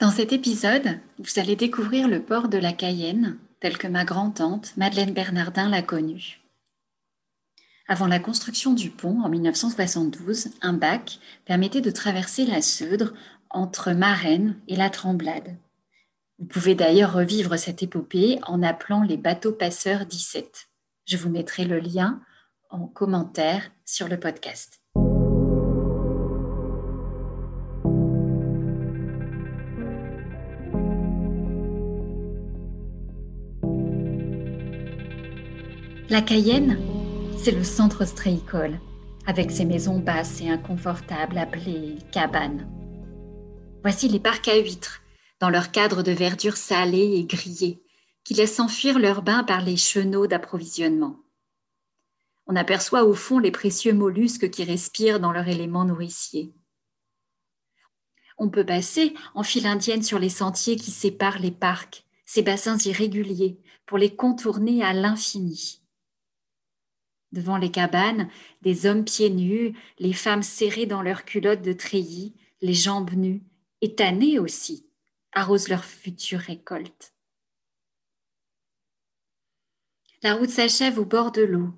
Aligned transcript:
Dans 0.00 0.10
cet 0.10 0.32
épisode, 0.32 0.98
vous 1.18 1.38
allez 1.38 1.56
découvrir 1.56 2.08
le 2.08 2.22
port 2.22 2.48
de 2.48 2.56
la 2.56 2.72
Cayenne 2.72 3.36
tel 3.60 3.76
que 3.76 3.86
ma 3.86 4.06
grand-tante 4.06 4.74
Madeleine 4.78 5.12
Bernardin 5.12 5.68
l'a 5.68 5.82
connu. 5.82 6.40
Avant 7.86 8.06
la 8.06 8.18
construction 8.18 8.72
du 8.72 8.88
pont 8.88 9.20
en 9.20 9.28
1972, 9.28 10.52
un 10.62 10.72
bac 10.72 11.18
permettait 11.44 11.82
de 11.82 11.90
traverser 11.90 12.46
la 12.46 12.62
Seudre 12.62 13.12
entre 13.50 13.92
Marennes 13.92 14.56
et 14.68 14.76
la 14.76 14.88
Tremblade. 14.88 15.58
Vous 16.38 16.46
pouvez 16.46 16.74
d'ailleurs 16.74 17.12
revivre 17.12 17.58
cette 17.58 17.82
épopée 17.82 18.38
en 18.46 18.62
appelant 18.62 19.02
les 19.02 19.18
bateaux 19.18 19.52
passeurs 19.52 20.06
17. 20.06 20.68
Je 21.04 21.18
vous 21.18 21.28
mettrai 21.28 21.66
le 21.66 21.78
lien 21.78 22.22
en 22.70 22.86
commentaire 22.86 23.70
sur 23.84 24.08
le 24.08 24.18
podcast. 24.18 24.80
La 36.10 36.22
Cayenne, 36.22 36.76
c'est 37.38 37.52
le 37.52 37.62
centre 37.62 38.02
ostréicole, 38.02 38.80
avec 39.26 39.52
ses 39.52 39.64
maisons 39.64 40.00
basses 40.00 40.40
et 40.40 40.50
inconfortables 40.50 41.38
appelées 41.38 41.98
cabanes. 42.10 42.68
Voici 43.82 44.08
les 44.08 44.18
parcs 44.18 44.48
à 44.48 44.56
huîtres, 44.56 45.02
dans 45.38 45.50
leur 45.50 45.70
cadre 45.70 46.02
de 46.02 46.10
verdure 46.10 46.56
salée 46.56 47.14
et 47.14 47.24
grillée, 47.26 47.80
qui 48.24 48.34
laissent 48.34 48.58
enfuir 48.58 48.98
leurs 48.98 49.22
bains 49.22 49.44
par 49.44 49.60
les 49.60 49.76
chenaux 49.76 50.26
d'approvisionnement. 50.26 51.14
On 52.48 52.56
aperçoit 52.56 53.04
au 53.04 53.14
fond 53.14 53.38
les 53.38 53.52
précieux 53.52 53.94
mollusques 53.94 54.50
qui 54.50 54.64
respirent 54.64 55.20
dans 55.20 55.30
leur 55.30 55.46
élément 55.46 55.84
nourricier. 55.84 56.52
On 58.36 58.50
peut 58.50 58.66
passer 58.66 59.14
en 59.36 59.44
file 59.44 59.68
indienne 59.68 60.02
sur 60.02 60.18
les 60.18 60.28
sentiers 60.28 60.74
qui 60.74 60.90
séparent 60.90 61.38
les 61.38 61.52
parcs, 61.52 62.04
ces 62.26 62.42
bassins 62.42 62.78
irréguliers, 62.78 63.60
pour 63.86 63.96
les 63.96 64.16
contourner 64.16 64.82
à 64.82 64.92
l'infini. 64.92 65.79
Devant 67.32 67.58
les 67.58 67.70
cabanes, 67.70 68.28
des 68.62 68.86
hommes 68.86 69.04
pieds 69.04 69.30
nus, 69.30 69.74
les 69.98 70.12
femmes 70.12 70.42
serrées 70.42 70.86
dans 70.86 71.02
leurs 71.02 71.24
culottes 71.24 71.62
de 71.62 71.72
treillis, 71.72 72.34
les 72.60 72.74
jambes 72.74 73.12
nues, 73.12 73.42
et 73.82 73.94
tannées 73.94 74.38
aussi, 74.38 74.86
arrosent 75.32 75.68
leur 75.68 75.84
future 75.84 76.40
récolte. 76.40 77.14
La 80.22 80.34
route 80.34 80.50
s'achève 80.50 80.98
au 80.98 81.04
bord 81.04 81.32
de 81.32 81.42
l'eau, 81.42 81.72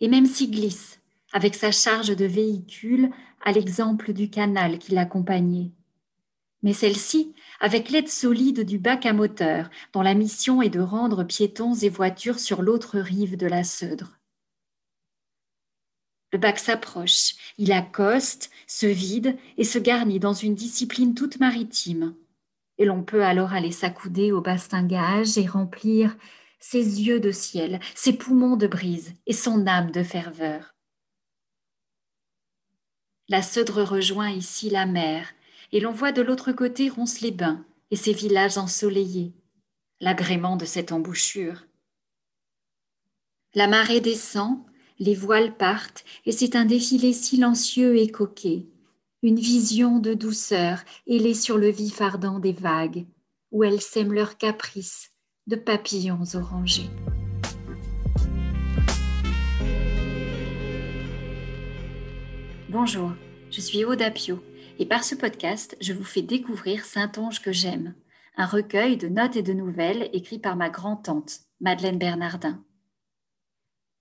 et 0.00 0.08
même 0.08 0.26
s'y 0.26 0.50
glisse, 0.50 1.00
avec 1.32 1.54
sa 1.54 1.72
charge 1.72 2.14
de 2.14 2.26
véhicules, 2.26 3.10
à 3.44 3.52
l'exemple 3.52 4.12
du 4.12 4.30
canal 4.30 4.78
qui 4.78 4.92
l'accompagnait. 4.92 5.72
Mais 6.62 6.72
celle-ci, 6.72 7.34
avec 7.60 7.90
l'aide 7.90 8.08
solide 8.08 8.64
du 8.64 8.78
bac 8.78 9.06
à 9.06 9.12
moteur, 9.12 9.70
dont 9.92 10.02
la 10.02 10.14
mission 10.14 10.60
est 10.60 10.70
de 10.70 10.80
rendre 10.80 11.24
piétons 11.24 11.74
et 11.74 11.88
voitures 11.88 12.40
sur 12.40 12.62
l'autre 12.62 12.98
rive 12.98 13.36
de 13.36 13.46
la 13.46 13.64
Seudre. 13.64 14.17
Le 16.32 16.38
bac 16.38 16.58
s'approche, 16.58 17.34
il 17.56 17.72
accoste, 17.72 18.50
se 18.66 18.86
vide 18.86 19.38
et 19.56 19.64
se 19.64 19.78
garnit 19.78 20.18
dans 20.18 20.34
une 20.34 20.54
discipline 20.54 21.14
toute 21.14 21.40
maritime. 21.40 22.14
Et 22.76 22.84
l'on 22.84 23.02
peut 23.02 23.24
alors 23.24 23.54
aller 23.54 23.72
s'accouder 23.72 24.30
au 24.30 24.40
bastingage 24.40 25.38
et 25.38 25.46
remplir 25.46 26.16
ses 26.60 27.02
yeux 27.02 27.20
de 27.20 27.32
ciel, 27.32 27.80
ses 27.94 28.12
poumons 28.12 28.56
de 28.56 28.66
brise 28.66 29.14
et 29.26 29.32
son 29.32 29.66
âme 29.66 29.90
de 29.90 30.02
ferveur. 30.02 30.74
La 33.28 33.42
Seudre 33.42 33.82
rejoint 33.82 34.30
ici 34.30 34.70
la 34.70 34.86
mer, 34.86 35.28
et 35.72 35.80
l'on 35.80 35.92
voit 35.92 36.12
de 36.12 36.22
l'autre 36.22 36.52
côté 36.52 36.88
Ronce-les-Bains 36.88 37.64
et 37.90 37.96
ses 37.96 38.12
villages 38.12 38.56
ensoleillés, 38.56 39.34
l'agrément 40.00 40.56
de 40.56 40.64
cette 40.64 40.92
embouchure. 40.92 41.66
La 43.54 43.66
marée 43.66 44.00
descend, 44.00 44.64
les 44.98 45.14
voiles 45.14 45.56
partent, 45.56 46.04
et 46.26 46.32
c'est 46.32 46.56
un 46.56 46.64
défilé 46.64 47.12
silencieux 47.12 47.96
et 47.96 48.08
coquet, 48.08 48.66
une 49.22 49.38
vision 49.38 49.98
de 49.98 50.14
douceur 50.14 50.80
ailée 51.06 51.34
sur 51.34 51.56
le 51.58 51.68
vif 51.68 52.00
ardent 52.00 52.40
des 52.40 52.52
vagues, 52.52 53.06
où 53.52 53.64
elles 53.64 53.80
sèment 53.80 54.12
leurs 54.12 54.36
caprices 54.36 55.12
de 55.46 55.56
papillons 55.56 56.24
orangés. 56.34 56.90
Bonjour, 62.68 63.12
je 63.50 63.60
suis 63.60 63.84
Aude 63.84 64.02
Apio, 64.02 64.42
et 64.78 64.86
par 64.86 65.04
ce 65.04 65.14
podcast, 65.14 65.76
je 65.80 65.92
vous 65.92 66.04
fais 66.04 66.22
découvrir 66.22 66.84
Saint-Onge 66.84 67.40
que 67.40 67.52
j'aime, 67.52 67.94
un 68.36 68.46
recueil 68.46 68.96
de 68.96 69.08
notes 69.08 69.36
et 69.36 69.42
de 69.42 69.52
nouvelles 69.52 70.10
écrit 70.12 70.38
par 70.38 70.56
ma 70.56 70.70
grand-tante, 70.70 71.40
Madeleine 71.60 71.98
Bernardin. 71.98 72.62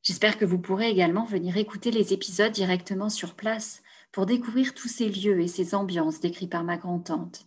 J'espère 0.07 0.37
que 0.37 0.45
vous 0.45 0.57
pourrez 0.57 0.89
également 0.89 1.25
venir 1.25 1.57
écouter 1.57 1.91
les 1.91 2.13
épisodes 2.13 2.53
directement 2.53 3.09
sur 3.09 3.33
place 3.33 3.81
pour 4.13 4.25
découvrir 4.25 4.73
tous 4.73 4.87
ces 4.87 5.09
lieux 5.09 5.41
et 5.41 5.49
ces 5.49 5.75
ambiances 5.75 6.21
décrits 6.21 6.47
par 6.47 6.63
ma 6.63 6.77
grand-tante. 6.77 7.45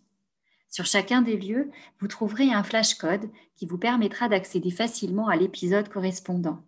Sur 0.69 0.84
chacun 0.84 1.22
des 1.22 1.38
lieux, 1.38 1.71
vous 2.00 2.06
trouverez 2.06 2.53
un 2.53 2.62
flashcode 2.62 3.31
qui 3.56 3.65
vous 3.65 3.78
permettra 3.78 4.28
d'accéder 4.28 4.71
facilement 4.71 5.28
à 5.28 5.37
l'épisode 5.37 5.88
correspondant. 5.88 6.62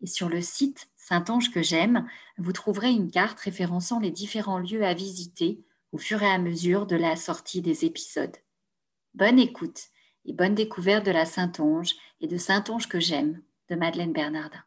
Et 0.00 0.08
sur 0.08 0.28
le 0.28 0.40
site 0.40 0.88
Saint-Ange 0.96 1.52
que 1.52 1.62
j'aime, 1.62 2.08
vous 2.38 2.52
trouverez 2.52 2.90
une 2.90 3.12
carte 3.12 3.38
référençant 3.38 4.00
les 4.00 4.10
différents 4.10 4.58
lieux 4.58 4.84
à 4.84 4.92
visiter 4.92 5.62
au 5.92 5.98
fur 5.98 6.20
et 6.20 6.28
à 6.28 6.38
mesure 6.38 6.84
de 6.84 6.96
la 6.96 7.14
sortie 7.14 7.62
des 7.62 7.84
épisodes. 7.84 8.36
Bonne 9.14 9.38
écoute 9.38 9.82
et 10.24 10.32
bonne 10.32 10.56
découverte 10.56 11.06
de 11.06 11.12
la 11.12 11.26
Saint-Onge 11.26 11.94
et 12.20 12.26
de 12.26 12.38
Saint-Onge 12.38 12.88
que 12.88 12.98
j'aime 12.98 13.40
de 13.70 13.76
Madeleine 13.76 14.12
Bernardin. 14.12 14.64